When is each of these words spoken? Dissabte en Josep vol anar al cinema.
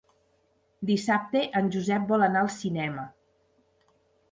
Dissabte 0.89 1.43
en 1.61 1.69
Josep 1.77 2.09
vol 2.15 2.27
anar 2.31 2.43
al 2.47 2.51
cinema. 2.57 3.07